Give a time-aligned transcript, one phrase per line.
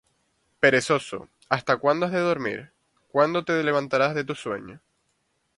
[0.59, 2.71] Perezoso, ¿hasta cuándo has de dormir?
[3.11, 4.79] ¿Cuándo te levantarás de tu sueño?